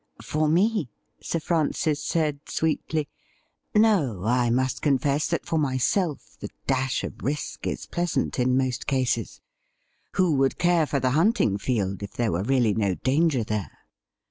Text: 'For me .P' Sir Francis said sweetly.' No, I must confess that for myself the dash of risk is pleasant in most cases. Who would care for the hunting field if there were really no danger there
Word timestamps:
'For 0.23 0.47
me 0.47 0.89
.P' 1.19 1.23
Sir 1.23 1.39
Francis 1.39 2.01
said 2.03 2.39
sweetly.' 2.47 3.07
No, 3.75 4.23
I 4.23 4.49
must 4.49 4.81
confess 4.81 5.27
that 5.27 5.45
for 5.45 5.59
myself 5.59 6.37
the 6.39 6.49
dash 6.65 7.03
of 7.03 7.21
risk 7.21 7.67
is 7.67 7.85
pleasant 7.85 8.39
in 8.39 8.57
most 8.57 8.87
cases. 8.87 9.41
Who 10.13 10.33
would 10.37 10.57
care 10.57 10.87
for 10.87 10.99
the 10.99 11.11
hunting 11.11 11.59
field 11.59 12.01
if 12.01 12.13
there 12.13 12.31
were 12.31 12.41
really 12.41 12.73
no 12.73 12.95
danger 12.95 13.43
there 13.43 13.77